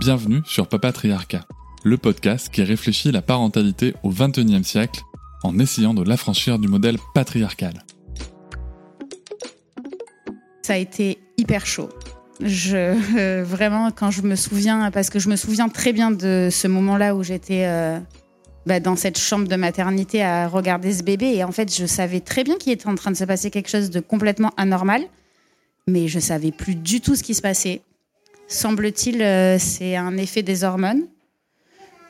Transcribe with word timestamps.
Bienvenue 0.00 0.40
sur 0.46 0.66
Papatriarcat, 0.66 1.44
le 1.84 1.98
podcast 1.98 2.48
qui 2.48 2.62
réfléchit 2.62 3.12
la 3.12 3.20
parentalité 3.20 3.92
au 4.02 4.08
XXIe 4.08 4.64
siècle 4.64 5.02
en 5.42 5.58
essayant 5.58 5.92
de 5.92 6.02
l'affranchir 6.02 6.58
du 6.58 6.68
modèle 6.68 6.96
patriarcal. 7.12 7.84
Ça 10.62 10.72
a 10.72 10.76
été 10.78 11.18
hyper 11.36 11.66
chaud. 11.66 11.90
Je, 12.40 12.96
euh, 13.18 13.44
vraiment, 13.44 13.90
quand 13.90 14.10
je 14.10 14.22
me 14.22 14.36
souviens, 14.36 14.90
parce 14.90 15.10
que 15.10 15.18
je 15.18 15.28
me 15.28 15.36
souviens 15.36 15.68
très 15.68 15.92
bien 15.92 16.10
de 16.10 16.48
ce 16.50 16.66
moment-là 16.66 17.14
où 17.14 17.22
j'étais 17.22 17.66
euh, 17.66 17.98
bah, 18.64 18.80
dans 18.80 18.96
cette 18.96 19.18
chambre 19.18 19.48
de 19.48 19.56
maternité 19.56 20.22
à 20.22 20.48
regarder 20.48 20.94
ce 20.94 21.02
bébé, 21.02 21.26
et 21.26 21.44
en 21.44 21.52
fait, 21.52 21.76
je 21.76 21.84
savais 21.84 22.20
très 22.20 22.42
bien 22.42 22.56
qu'il 22.56 22.72
était 22.72 22.88
en 22.88 22.94
train 22.94 23.10
de 23.10 23.18
se 23.18 23.24
passer 23.24 23.50
quelque 23.50 23.68
chose 23.68 23.90
de 23.90 24.00
complètement 24.00 24.52
anormal, 24.56 25.02
mais 25.86 26.08
je 26.08 26.20
savais 26.20 26.52
plus 26.52 26.74
du 26.74 27.02
tout 27.02 27.16
ce 27.16 27.22
qui 27.22 27.34
se 27.34 27.42
passait. 27.42 27.82
Semble-t-il, 28.50 29.22
euh, 29.22 29.58
c'est 29.60 29.94
un 29.94 30.16
effet 30.16 30.42
des 30.42 30.64
hormones. 30.64 31.06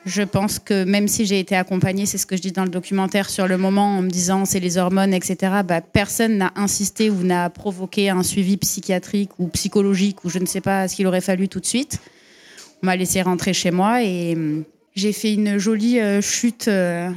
Je 0.07 0.23
pense 0.23 0.57
que 0.57 0.83
même 0.85 1.07
si 1.07 1.27
j'ai 1.27 1.39
été 1.39 1.55
accompagnée, 1.55 2.07
c'est 2.07 2.17
ce 2.17 2.25
que 2.25 2.35
je 2.35 2.41
dis 2.41 2.51
dans 2.51 2.63
le 2.63 2.71
documentaire 2.71 3.29
sur 3.29 3.47
le 3.47 3.59
moment, 3.59 3.97
en 3.97 4.01
me 4.01 4.09
disant 4.09 4.45
c'est 4.45 4.59
les 4.59 4.79
hormones, 4.79 5.13
etc., 5.13 5.61
bah, 5.63 5.81
personne 5.81 6.39
n'a 6.39 6.51
insisté 6.55 7.11
ou 7.11 7.21
n'a 7.21 7.51
provoqué 7.51 8.09
un 8.09 8.23
suivi 8.23 8.57
psychiatrique 8.57 9.29
ou 9.37 9.49
psychologique 9.49 10.25
ou 10.25 10.31
je 10.31 10.39
ne 10.39 10.47
sais 10.47 10.61
pas 10.61 10.87
ce 10.87 10.95
qu'il 10.95 11.05
aurait 11.05 11.21
fallu 11.21 11.47
tout 11.47 11.59
de 11.59 11.65
suite. 11.67 11.99
On 12.81 12.87
m'a 12.87 12.95
laissé 12.95 13.21
rentrer 13.21 13.53
chez 13.53 13.69
moi 13.69 14.01
et 14.01 14.33
hum, 14.33 14.63
j'ai 14.95 15.13
fait 15.13 15.35
une 15.35 15.59
jolie 15.59 15.99
euh, 15.99 16.21
chute 16.21 16.67
euh, 16.67 17.11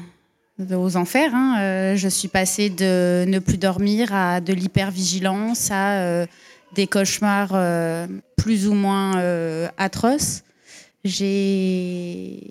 aux 0.70 0.96
enfers. 0.98 1.34
Hein. 1.34 1.96
je 1.96 2.08
suis 2.08 2.28
passée 2.28 2.68
de 2.68 3.24
ne 3.26 3.38
plus 3.38 3.56
dormir 3.56 4.14
à 4.14 4.42
de 4.42 4.52
l'hypervigilance 4.52 5.70
à 5.70 6.26
des 6.72 6.86
cauchemars 6.86 7.52
euh, 7.54 8.06
plus 8.36 8.68
ou 8.68 8.74
moins 8.74 9.18
euh, 9.18 9.68
atroces. 9.76 10.42
J'ai 11.04 12.50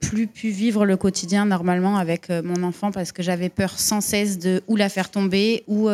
plus 0.00 0.26
pu 0.26 0.48
vivre 0.48 0.86
le 0.86 0.96
quotidien 0.96 1.44
normalement 1.44 1.96
avec 1.96 2.30
euh, 2.30 2.42
mon 2.42 2.62
enfant 2.62 2.90
parce 2.90 3.12
que 3.12 3.22
j'avais 3.22 3.48
peur 3.48 3.78
sans 3.78 4.00
cesse 4.00 4.38
de 4.38 4.62
ou 4.66 4.76
la 4.76 4.88
faire 4.88 5.10
tomber 5.10 5.62
ou, 5.66 5.90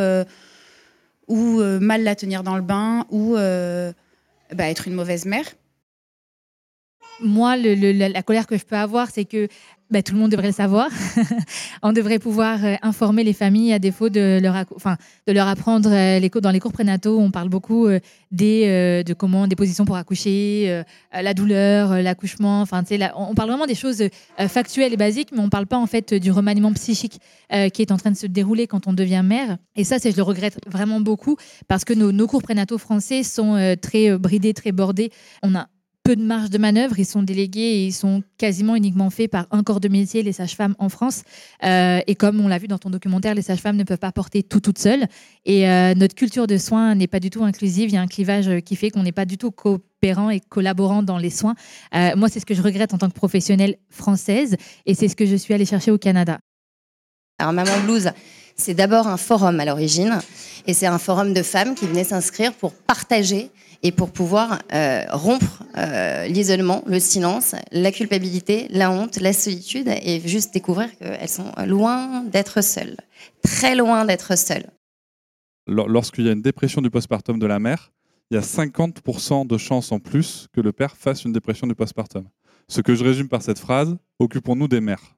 ou 1.29 1.63
mal 1.81 2.03
la 2.05 2.15
tenir 2.15 2.43
dans 2.43 2.57
le 2.57 2.63
bain 2.63 3.05
ou 3.11 3.35
bah, 3.35 4.69
être 4.71 4.89
une 4.89 4.95
mauvaise 4.95 5.25
mère. 5.25 5.47
Moi, 7.21 7.57
la 7.57 8.23
colère 8.23 8.47
que 8.47 8.57
je 8.57 8.65
peux 8.65 8.77
avoir, 8.77 9.11
c'est 9.11 9.25
que 9.25 9.49
bah, 9.91 10.03
tout 10.03 10.13
le 10.13 10.21
monde 10.21 10.31
devrait 10.31 10.49
le 10.49 10.53
savoir. 10.53 10.91
on 11.83 11.93
devrait 11.93 12.19
pouvoir 12.19 12.63
euh, 12.63 12.75
informer 12.83 13.25
les 13.25 13.33
familles 13.33 13.73
à 13.73 13.79
défaut 13.79 14.11
de 14.11 14.39
leur, 14.41 14.55
enfin, 14.77 14.97
de 15.27 15.33
leur 15.33 15.49
apprendre 15.49 15.91
euh, 15.91 16.19
les 16.19 16.29
dans 16.29 16.51
les 16.51 16.61
cours 16.61 16.73
prénataux. 16.73 17.19
On 17.19 17.31
parle 17.31 17.49
beaucoup 17.49 17.87
euh, 17.87 17.99
des, 18.31 19.03
de 19.03 19.15
comment 19.15 19.47
des 19.47 19.57
positions 19.57 19.87
pour 19.87 19.97
accoucher, 19.97 20.83
la 21.13 21.33
douleur, 21.33 22.03
l'accouchement. 22.03 22.61
Enfin, 22.61 22.85
on 23.17 23.35
parle 23.35 23.49
vraiment 23.49 23.67
des 23.67 23.75
choses 23.75 24.05
factuelles 24.37 24.93
et 24.93 24.99
basiques, 24.99 25.31
mais 25.33 25.41
on 25.41 25.45
ne 25.45 25.51
parle 25.51 25.67
pas 25.67 25.79
en 25.79 25.87
fait 25.87 26.13
du 26.13 26.31
remaniement 26.31 26.73
psychique 26.75 27.21
qui 27.51 27.83
est 27.83 27.91
en 27.91 27.97
train 27.97 28.11
de 28.11 28.17
se 28.17 28.27
dérouler 28.27 28.67
quand 28.67 28.87
on 28.87 28.93
devient 28.93 29.23
mère. 29.25 29.57
Et 29.77 29.85
ça, 29.85 29.97
je 29.97 30.15
le 30.15 30.23
regrette 30.23 30.59
vraiment 30.67 31.01
beaucoup 31.01 31.37
parce 31.67 31.87
que 31.87 31.95
nos, 31.95 32.13
nos 32.13 32.27
cours 32.27 32.43
prénataux 32.43 32.77
français 32.77 33.23
sont 33.23 33.77
très 33.81 34.19
bridés, 34.19 34.53
très 34.53 34.73
bordés. 34.73 35.11
On 35.43 35.55
a 35.55 35.69
peu 36.09 36.17
de 36.17 36.23
marge 36.23 36.49
de 36.49 36.57
manœuvre. 36.57 36.99
Ils 36.99 37.05
sont 37.05 37.23
délégués 37.23 37.61
et 37.61 37.85
ils 37.85 37.93
sont 37.93 38.23
quasiment 38.39 38.75
uniquement 38.77 39.11
faits 39.11 39.31
par 39.31 39.47
un 39.51 39.63
corps 39.63 39.79
de 39.79 39.89
métier, 39.89 40.23
les 40.23 40.33
sages-femmes 40.33 40.75
en 40.79 40.89
France. 40.89 41.23
Euh, 41.65 42.01
et 42.07 42.15
comme 42.15 42.41
on 42.41 42.49
l'a 42.49 42.57
vu 42.57 42.67
dans 42.67 42.79
ton 42.79 42.89
documentaire, 42.89 43.35
les 43.35 43.43
sages-femmes 43.43 43.77
ne 43.77 43.85
peuvent 43.85 43.99
pas 43.99 44.11
porter 44.11 44.43
tout 44.43 44.61
toutes 44.61 44.79
seules. 44.79 45.05
Et 45.45 45.69
euh, 45.69 45.93
notre 45.95 46.15
culture 46.15 46.47
de 46.47 46.57
soins 46.57 46.95
n'est 46.95 47.09
pas 47.09 47.21
du 47.21 47.29
tout 47.29 47.45
inclusive. 47.45 47.91
Il 47.91 47.93
y 47.93 47.99
a 47.99 48.01
un 48.01 48.07
clivage 48.07 48.49
qui 48.65 48.75
fait 48.75 48.89
qu'on 48.89 49.03
n'est 49.03 49.13
pas 49.13 49.27
du 49.27 49.37
tout 49.37 49.51
coopérant 49.51 50.31
et 50.31 50.41
collaborant 50.41 51.03
dans 51.03 51.19
les 51.19 51.29
soins. 51.29 51.57
Euh, 51.95 52.17
moi, 52.17 52.31
c'est 52.31 52.41
ce 52.41 52.47
que 52.47 52.55
je 52.55 52.63
regrette 52.63 52.95
en 52.95 52.99
tant 52.99 53.11
que 53.11 53.15
professionnelle 53.15 53.77
française 53.91 54.57
et 54.87 54.95
c'est 54.95 55.09
ce 55.09 55.17
que 55.17 55.27
je 55.27 55.37
suis 55.37 55.53
allée 55.53 55.67
chercher 55.67 55.91
au 55.91 55.99
Canada. 55.99 56.39
Alors, 57.39 57.53
Maman 57.53 57.81
Blues, 57.85 58.13
c'est 58.59 58.75
d'abord 58.75 59.07
un 59.07 59.17
forum 59.17 59.61
à 59.61 59.65
l'origine 59.65 60.19
et 60.67 60.75
c'est 60.75 60.87
un 60.87 60.99
forum 60.99 61.33
de 61.33 61.43
femmes 61.43 61.75
qui 61.75 61.87
venaient 61.87 62.05
s'inscrire 62.05 62.53
pour 62.53 62.75
partager 62.75 63.51
et 63.83 63.93
pour 63.93 64.11
pouvoir 64.11 64.59
euh, 64.75 65.05
rompre 65.11 65.63
euh, 65.77 66.27
l'isolement, 66.27 66.83
le 66.87 66.99
silence, 66.99 67.55
la 67.71 67.93
culpabilité, 67.93 68.67
la 68.71 68.91
honte, 68.91 69.21
la 69.21 69.33
solitude 69.33 69.89
et 69.89 70.21
juste 70.27 70.53
découvrir 70.53 70.95
qu'elles 70.99 71.29
sont 71.29 71.53
loin 71.65 72.25
d'être 72.25 72.63
seules, 72.63 72.97
très 73.43 73.77
loin 73.77 74.05
d'être 74.05 74.37
seules. 74.37 74.67
Lorsqu'il 75.69 76.27
y 76.27 76.29
a 76.29 76.33
une 76.33 76.43
dépression 76.43 76.83
du 76.83 76.91
postpartum 76.91 77.39
de 77.39 77.47
la 77.47 77.61
mère, 77.61 77.93
il 78.31 78.35
y 78.35 78.39
a 78.39 78.43
50% 78.43 79.47
de 79.47 79.57
chances 79.57 79.93
en 79.93 80.01
plus 80.01 80.49
que 80.53 80.61
le 80.61 80.73
père 80.73 80.97
fasse 80.97 81.25
une 81.25 81.33
dépression 81.33 81.67
du 81.67 81.75
postpartum. 81.75 82.25
Ce 82.69 82.81
que 82.81 82.95
je 82.95 83.05
résume 83.05 83.29
par 83.29 83.43
cette 83.43 83.59
phrase, 83.59 83.97
occupons-nous 84.19 84.69
des 84.69 84.81
mères. 84.81 85.18